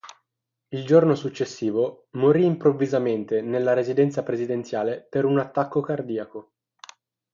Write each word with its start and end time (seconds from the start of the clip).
Il 0.69 0.83
giorno 0.83 1.13
successivo, 1.13 2.07
morì 2.13 2.43
improvvisamente 2.43 3.39
nella 3.41 3.73
residenza 3.73 4.23
presidenziale 4.23 5.05
per 5.07 5.25
un 5.25 5.37
attacco 5.37 5.81
cardiaco. 5.81 6.53